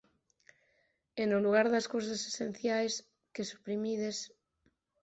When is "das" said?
1.73-1.89